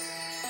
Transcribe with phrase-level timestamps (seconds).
[0.00, 0.49] Yeah.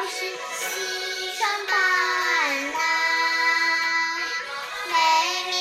[0.00, 1.74] 就是西双版
[2.72, 2.78] 纳
[4.88, 4.94] 美
[5.50, 5.52] 名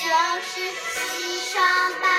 [0.00, 0.08] 就
[0.40, 1.60] 是西双
[2.00, 2.11] 版